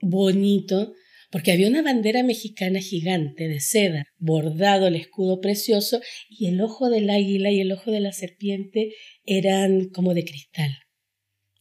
[0.01, 0.93] bonito
[1.31, 6.89] porque había una bandera mexicana gigante de seda, bordado el escudo precioso y el ojo
[6.89, 8.93] del águila y el ojo de la serpiente
[9.25, 10.71] eran como de cristal.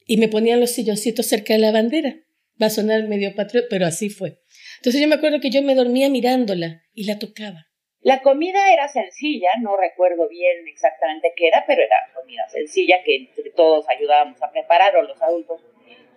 [0.06, 2.20] Y me ponían los silloncitos cerca de la bandera.
[2.62, 4.38] Va a sonar medio patriota, pero así fue.
[4.76, 7.66] Entonces yo me acuerdo que yo me dormía mirándola y la tocaba.
[8.04, 13.16] La comida era sencilla, no recuerdo bien exactamente qué era, pero era comida sencilla que
[13.16, 15.62] entre todos ayudábamos a preparar, o los adultos,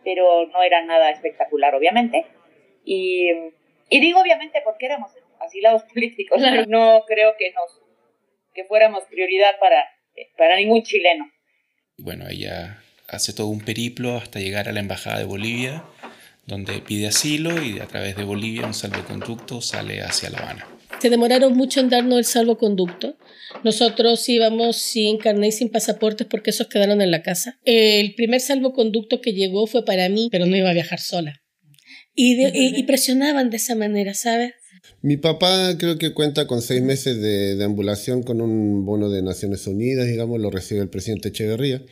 [0.04, 2.26] pero no era nada espectacular, obviamente.
[2.84, 3.30] Y,
[3.90, 7.82] digo obviamente porque éramos asilados políticos, no creo que nos
[8.54, 9.86] que fuéramos prioridad para,
[10.36, 11.32] para ningún chileno.
[11.98, 15.84] Bueno, ella hace todo un periplo hasta llegar a la Embajada de Bolivia,
[16.48, 20.77] donde pide asilo y a través de Bolivia un salvoconducto sale hacia La Habana.
[21.02, 23.18] Se demoraron mucho en darnos el salvoconducto.
[23.64, 27.60] Nosotros íbamos sin carnet y sin pasaportes porque esos quedaron en la casa.
[27.66, 31.42] El primer salvoconducto que llegó fue para mí, pero no iba a viajar sola.
[32.16, 34.54] Y, y, presionaban de esa manera, ¿sabes?
[35.04, 39.68] Mi papá creo que cuenta con seis meses de, ambulación con un bono de Naciones
[39.68, 41.84] Unidas, digamos, lo recibe el presidente Echeverría.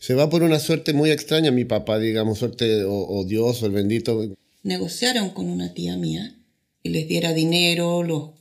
[0.00, 3.66] Se va por una suerte muy extraña, mi papá, digamos, suerte o, o Dios o
[3.66, 4.34] el bendito.
[4.64, 6.34] Negociaron con una tía mía
[6.82, 8.37] y les diera dinero, los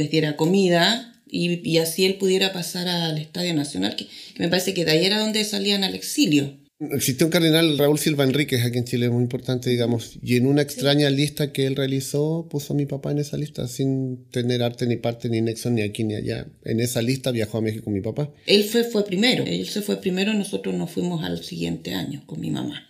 [0.00, 4.06] les diera comida y, y, así él pudiera pasar al Estadio Nacional, que,
[4.38, 6.58] me parece que de ahí era donde salían al exilio.
[6.92, 10.62] Existió un cardenal, Raúl Silva Enríquez, aquí en Chile, muy importante, digamos, y en una
[10.62, 14.86] extraña lista que él realizó, puso a mi papá en esa lista, sin tener arte
[14.86, 16.46] ni parte, ni nexo, ni aquí ni allá.
[16.64, 18.32] En esa lista viajó a México mi papá.
[18.46, 22.40] Él fue, fue primero, él se fue primero, nosotros nos fuimos al siguiente año con
[22.40, 22.88] mi mamá.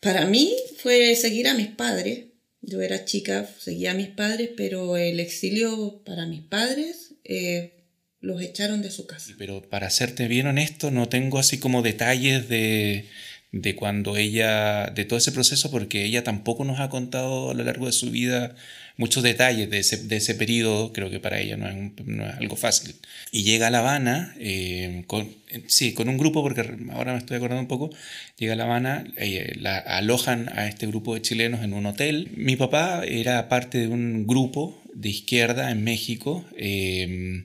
[0.00, 2.26] Para mí fue seguir a mis padres,
[2.66, 7.84] Yo era chica, seguía a mis padres, pero el exilio para mis padres eh,
[8.20, 9.32] los echaron de su casa.
[9.38, 13.08] Pero para serte bien honesto, no tengo así como detalles de,
[13.52, 17.62] de cuando ella, de todo ese proceso, porque ella tampoco nos ha contado a lo
[17.62, 18.56] largo de su vida
[18.96, 22.34] muchos detalles de ese, de ese periodo, creo que para ella no es, no es
[22.34, 22.94] algo fácil.
[23.30, 25.34] Y llega a La Habana, eh, con,
[25.66, 27.90] sí, con un grupo, porque ahora me estoy acordando un poco,
[28.38, 32.30] llega a La Habana, eh, la, alojan a este grupo de chilenos en un hotel.
[32.36, 37.44] Mi papá era parte de un grupo de izquierda en México, eh,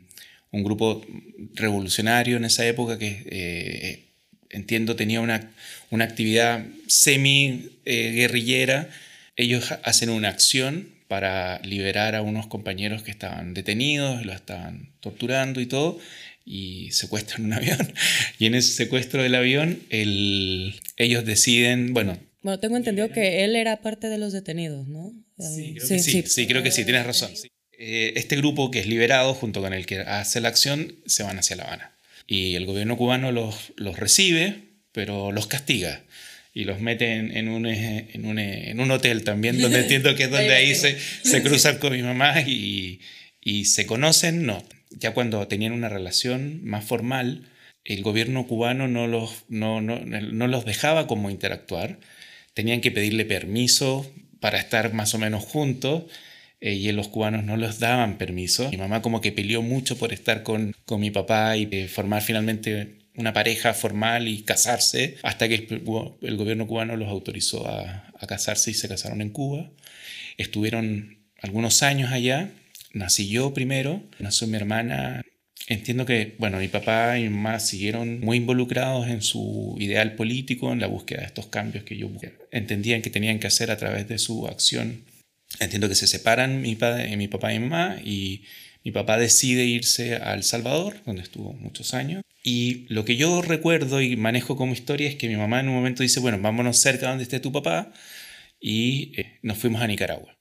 [0.52, 1.06] un grupo
[1.54, 4.10] revolucionario en esa época que
[4.50, 5.52] entiendo tenía una,
[5.90, 8.90] una actividad semi-guerrillera.
[9.38, 15.60] Ellos hacen una acción para liberar a unos compañeros que estaban detenidos, lo estaban torturando
[15.60, 16.00] y todo,
[16.46, 17.94] y secuestran un avión.
[18.40, 22.18] Y en ese secuestro del avión, el, ellos deciden, bueno...
[22.44, 25.12] Bueno, tengo entendido que él era parte de los detenidos, ¿no?
[25.38, 27.32] Sí, creo que sí, sí, creo que sí, tienes razón.
[27.78, 31.38] Eh, este grupo que es liberado, junto con el que hace la acción, se van
[31.38, 31.98] hacia La Habana.
[32.26, 34.62] Y el gobierno cubano los, los recibe,
[34.94, 36.04] pero los castiga
[36.54, 40.16] y los meten en un, eh, en un, eh, en un hotel también, donde entiendo
[40.16, 43.02] que es donde ahí se, se cruzan con mi mamá y,
[43.42, 44.46] y se conocen.
[44.46, 47.50] No, ya cuando tenían una relación más formal,
[47.84, 52.00] el gobierno cubano no los, no, no, no los dejaba como interactuar,
[52.54, 56.04] tenían que pedirle permiso para estar más o menos juntos
[56.60, 58.70] eh, y los cubanos no les daban permiso.
[58.70, 63.01] Mi mamá como que peleó mucho por estar con, con mi papá y formar finalmente
[63.16, 68.74] una pareja formal y casarse, hasta que el, gobierno cubano los autorizó a, casarse y
[68.74, 69.72] se casaron en Cuba.
[70.38, 72.52] Estuvieron algunos años allá,
[72.94, 75.24] nací yo primero, nació mi hermana.
[75.68, 80.72] Entiendo que, bueno, mi papá y mi mamá siguieron muy involucrados en su ideal político,
[80.72, 82.10] en la búsqueda de estos cambios que yo
[82.52, 85.04] entendían que tenían que hacer a través de su acción.
[85.60, 88.44] Entiendo que se separan mi, padre, mi papá y mi mamá y
[88.84, 92.24] mi papá decide irse a El Salvador, donde estuvo muchos años.
[92.44, 95.76] Y lo que yo recuerdo y manejo como historia es que mi mamá en un
[95.76, 97.94] momento dice, bueno, vámonos cerca donde esté tu papá
[98.60, 100.38] y eh, nos fuimos a Nicaragua.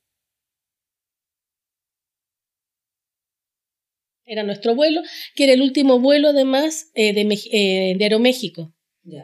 [4.25, 5.03] Era nuestro vuelo,
[5.35, 7.23] que era el último vuelo además eh, de,
[7.53, 8.73] eh, de Aeroméxico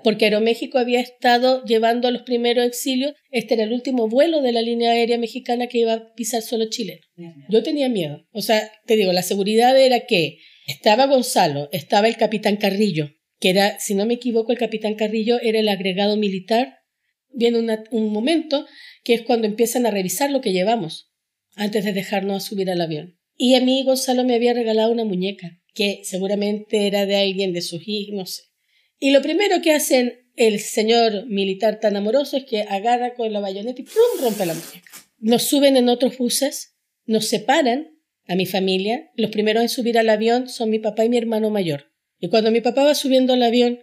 [0.03, 3.15] porque Aeroméxico había estado llevando a los primeros exilios.
[3.31, 6.69] Este era el último vuelo de la línea aérea mexicana que iba a pisar solo
[6.69, 7.03] chileno.
[7.49, 8.27] Yo tenía miedo.
[8.33, 13.51] O sea, te digo, la seguridad era que estaba Gonzalo, estaba el capitán Carrillo, que
[13.51, 16.79] era, si no me equivoco, el capitán Carrillo era el agregado militar.
[17.29, 17.59] Viene
[17.91, 18.67] un momento
[19.05, 21.13] que es cuando empiezan a revisar lo que llevamos
[21.55, 23.19] antes de dejarnos a subir al avión.
[23.37, 27.61] Y a mí Gonzalo me había regalado una muñeca, que seguramente era de alguien de
[27.61, 28.43] sus hijos, no sé.
[28.99, 33.41] Y lo primero que hacen el señor militar tan amoroso es que agarra con la
[33.41, 34.23] bayoneta y ¡pum!
[34.23, 34.91] rompe la muñeca.
[35.19, 39.11] Nos suben en otros buses, nos separan a mi familia.
[39.15, 41.93] Los primeros en subir al avión son mi papá y mi hermano mayor.
[42.19, 43.81] Y cuando mi papá va subiendo al avión,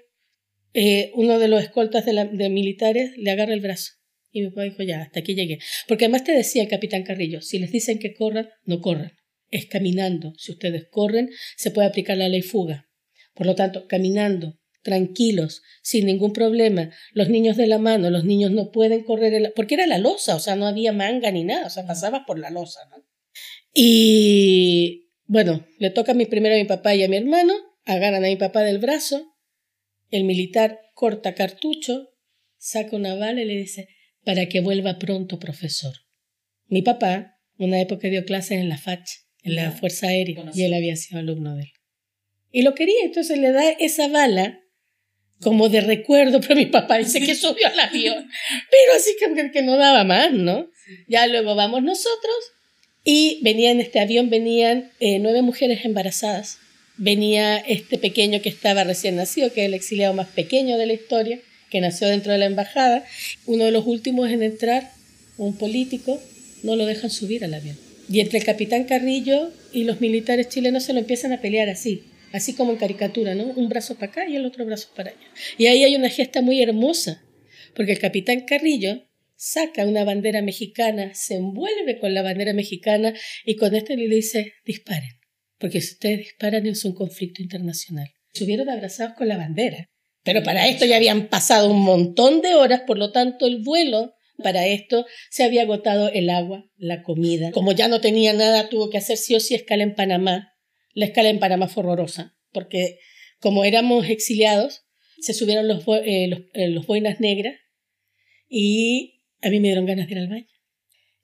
[0.73, 3.93] eh, uno de los escoltas de, de, militares le agarra el brazo.
[4.32, 5.60] Y mi papá dijo, ya, hasta aquí llegué.
[5.88, 9.13] Porque además te decía el capitán Carrillo, si les dicen que corran, no corran.
[9.49, 10.34] Es caminando.
[10.38, 12.89] Si ustedes corren, se puede aplicar la ley fuga.
[13.36, 16.91] Por lo tanto, caminando, tranquilos, sin ningún problema.
[17.13, 20.39] Los niños de la mano, los niños no pueden correr, porque era la losa, o
[20.39, 22.82] sea, no había manga ni nada, o sea, pasabas por la losa.
[22.91, 23.04] ¿no?
[23.74, 27.54] Y bueno, le toca a mi primero a mi papá y a mi hermano,
[27.86, 29.34] agarran a mi papá del brazo,
[30.12, 32.10] el militar corta cartucho,
[32.58, 33.88] saca una bala y le dice,
[34.24, 35.93] para que vuelva pronto, profesor.
[36.67, 39.10] Mi papá, una época dio clases en la FACH,
[39.43, 41.72] en la Fuerza Aérea, y él había sido alumno de él.
[42.52, 44.62] Y lo quería, entonces le da esa bala
[45.43, 48.29] como de recuerdo, pero mi papá dice que subió al avión,
[48.71, 50.67] pero así que, que no daba más, ¿no?
[51.08, 52.36] Ya luego vamos nosotros
[53.03, 56.58] y venía en este avión, venían eh, nueve mujeres embarazadas,
[56.97, 60.93] venía este pequeño que estaba recién nacido, que es el exiliado más pequeño de la
[60.93, 63.03] historia, que nació dentro de la embajada,
[63.45, 64.91] uno de los últimos en entrar,
[65.38, 66.21] un político,
[66.62, 67.77] no lo dejan subir al avión.
[68.10, 72.03] Y entre el capitán Carrillo y los militares chilenos se lo empiezan a pelear así
[72.34, 73.46] así como en caricatura, ¿no?
[73.46, 75.28] Un brazo para acá y el otro brazo para allá.
[75.58, 77.24] Y ahí hay una gesta muy hermosa,
[77.76, 83.13] porque el capitán Carrillo saca una bandera mexicana, se envuelve con la bandera mexicana
[83.46, 85.19] y con esto le dice, disparen,
[85.60, 88.10] porque si ustedes disparan es un conflicto internacional.
[88.34, 89.90] Estuvieron abrazados con la bandera,
[90.23, 94.15] pero para esto ya habían pasado un montón de horas, por lo tanto el vuelo
[94.42, 97.52] para esto se había agotado el agua, la comida.
[97.52, 100.52] Como ya no tenía nada, tuvo que hacer sí o sí escala en Panamá
[100.94, 103.00] la escala en Panamá fue horrorosa, porque
[103.39, 104.83] como éramos exiliados,
[105.19, 107.56] se subieron los, eh, los, eh, boinas negras
[108.50, 110.48] y a mí me dieron ganas de ir al baño.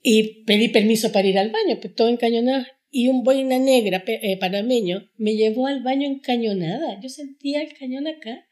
[0.02, 2.66] Y pedí permiso para ir al baño, pues todo encañonado.
[2.90, 7.00] Y un boina negra eh, panameño me llevó al baño encañonada.
[7.02, 8.48] Yo sentía el cañón acá.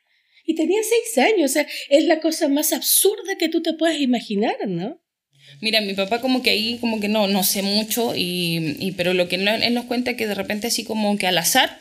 [0.46, 1.52] Y tenía seis años.
[1.52, 5.02] O sea, es la cosa más absurda que tú te puedas imaginar, ¿no?
[5.60, 9.28] Mira, mi papá como que ahí como que no, no sé mucho, y, pero lo
[9.28, 11.80] que él nos cuenta es que de repente así como que al azar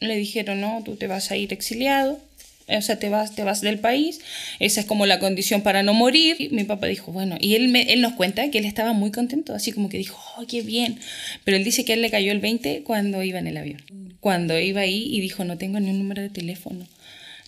[0.00, 2.20] le dijeron, no, tú te vas a ir exiliado,
[2.68, 4.20] o sea, te vas, te vas del país,
[4.58, 6.36] esa es como la condición para no morir.
[6.38, 9.54] Y mi papá dijo, bueno, y él, él nos cuenta que él estaba muy contento,
[9.54, 10.98] así como que dijo, oh, qué bien.
[11.44, 13.82] Pero él dice que él le cayó el 20 cuando iba en el avión,
[14.20, 16.86] cuando iba ahí y dijo, no tengo ni un número de teléfono,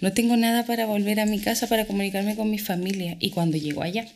[0.01, 3.17] no tengo nada para volver a mi casa, para comunicarme con mi familia.
[3.19, 4.07] Y cuando llegó allá,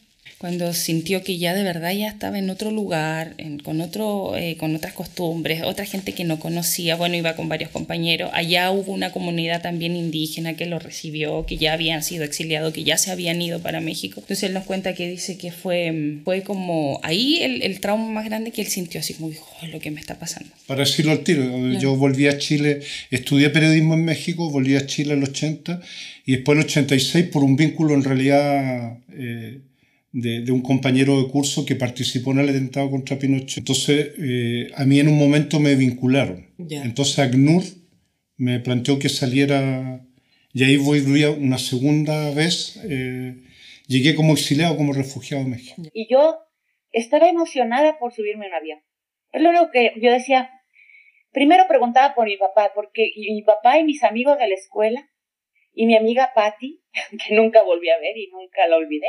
[0.42, 4.74] cuando sintió que ya de verdad ya estaba en otro lugar, con, otro, eh, con
[4.74, 9.12] otras costumbres, otra gente que no conocía, bueno, iba con varios compañeros, allá hubo una
[9.12, 13.40] comunidad también indígena que lo recibió, que ya habían sido exiliados, que ya se habían
[13.40, 14.18] ido para México.
[14.18, 18.24] Entonces él nos cuenta que dice que fue, fue como ahí el, el trauma más
[18.24, 20.50] grande que él sintió, así como dijo, oh, lo que me está pasando.
[20.66, 21.44] Para decirlo al tiro,
[21.78, 22.80] yo volví a Chile,
[23.12, 25.80] estudié periodismo en México, volví a Chile en el 80
[26.26, 28.98] y después en el 86 por un vínculo en realidad...
[29.12, 29.60] Eh,
[30.12, 33.58] de, un compañero de curso que participó en el atentado contra Pinochet.
[33.58, 36.46] Entonces, eh, a mí en un momento me vincularon.
[36.58, 37.62] Entonces, ACNUR
[38.36, 40.04] me planteó que saliera,
[40.52, 42.80] y ahí voy una segunda vez.
[42.84, 43.36] Eh,
[43.86, 45.82] llegué como exiliado, como refugiado a México.
[45.92, 46.38] Y yo
[46.92, 48.78] estaba emocionada por subirme a un avión.
[49.32, 50.50] Es lo único que yo decía.
[51.32, 55.08] Primero preguntaba por mi papá, porque mi papá y mis amigos de la escuela,
[55.74, 56.82] y mi amiga Patty,
[57.26, 59.08] que nunca volví a ver y nunca la olvidé,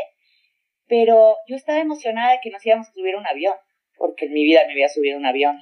[0.88, 3.56] pero yo estaba emocionada de que nos íbamos a subir un avión,
[3.98, 5.60] porque en mi vida me había subido un avión.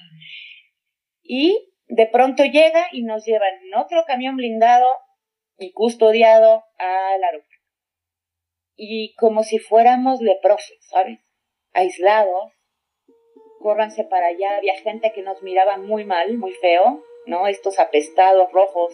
[1.22, 4.97] Y de pronto llega y nos llevan en otro camión blindado
[5.57, 7.51] y custodiado al aeropuerto.
[8.76, 11.19] Y como si fuéramos leprosos, ¿sabes?
[11.74, 12.51] Aislados,
[13.59, 17.47] córranse para allá, había gente que nos miraba muy mal, muy feo, ¿no?
[17.47, 18.93] Estos apestados rojos.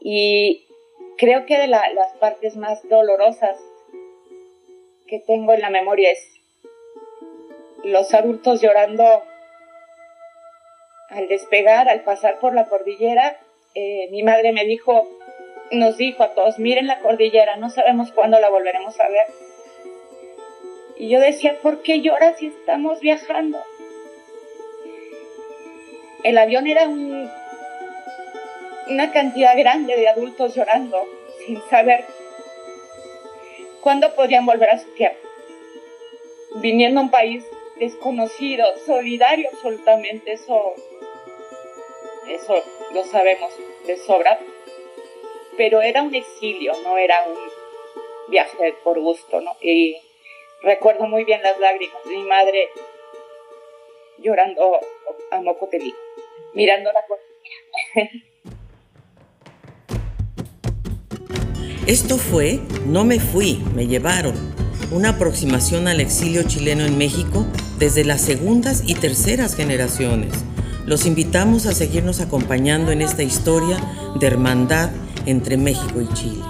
[0.00, 0.66] Y
[1.16, 3.58] creo que de las partes más dolorosas
[5.06, 6.36] que tengo en la memoria es
[7.84, 9.22] los adultos llorando
[11.08, 13.38] al despegar, al pasar por la cordillera.
[13.74, 15.08] Eh, mi madre me dijo,
[15.70, 19.26] nos dijo a todos, miren la cordillera, no sabemos cuándo la volveremos a ver.
[20.96, 23.62] Y yo decía, ¿por qué lloras si estamos viajando?
[26.24, 27.30] El avión era un,
[28.88, 31.06] una cantidad grande de adultos llorando
[31.46, 32.04] sin saber
[33.86, 35.14] ¿Cuándo podrían volver a su tierra?
[36.56, 37.44] Viniendo a un país
[37.76, 40.74] desconocido, solidario absolutamente, eso,
[42.28, 43.52] eso lo sabemos
[43.86, 44.40] de sobra,
[45.56, 47.38] pero era un exilio, no era un
[48.28, 49.56] viaje por gusto, ¿no?
[49.60, 49.96] Y
[50.62, 52.68] recuerdo muy bien las lágrimas de mi madre
[54.18, 54.80] llorando
[55.30, 55.94] a Mocotelí,
[56.54, 58.10] mirando la cordillera.
[61.86, 64.34] Esto fue No me fui, me llevaron,
[64.90, 67.46] una aproximación al exilio chileno en México
[67.78, 70.32] desde las segundas y terceras generaciones.
[70.84, 73.78] Los invitamos a seguirnos acompañando en esta historia
[74.18, 74.90] de hermandad
[75.26, 76.42] entre México y Chile.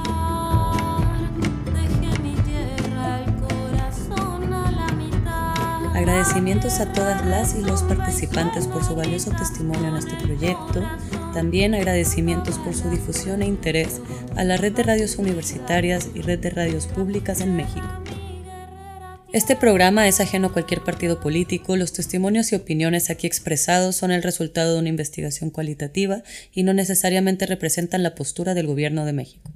[5.94, 10.82] Agradecimientos a todas las y los participantes por su valioso testimonio en este proyecto
[11.36, 14.00] también agradecimientos por su difusión e interés
[14.36, 17.86] a la red de radios universitarias y red de radios públicas en México.
[19.34, 24.12] Este programa es ajeno a cualquier partido político, los testimonios y opiniones aquí expresados son
[24.12, 26.22] el resultado de una investigación cualitativa
[26.54, 29.52] y no necesariamente representan la postura del Gobierno de México.